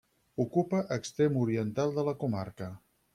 Ocupa 0.43 0.79
extrem 0.95 1.37
oriental 1.43 1.93
de 1.99 2.07
la 2.11 2.17
comarca. 2.25 2.71